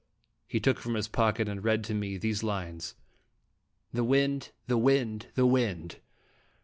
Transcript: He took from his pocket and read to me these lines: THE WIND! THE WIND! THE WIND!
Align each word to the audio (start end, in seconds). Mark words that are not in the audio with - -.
He 0.47 0.59
took 0.59 0.79
from 0.79 0.95
his 0.95 1.07
pocket 1.07 1.47
and 1.47 1.63
read 1.63 1.83
to 1.83 1.93
me 1.93 2.17
these 2.17 2.41
lines: 2.41 2.95
THE 3.93 4.03
WIND! 4.03 4.49
THE 4.65 4.79
WIND! 4.79 5.27
THE 5.35 5.45
WIND! 5.45 5.97